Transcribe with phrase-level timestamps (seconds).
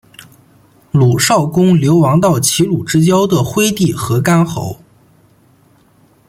[0.91, 4.79] 鲁昭公流亡到齐鲁之交的郓地和干侯。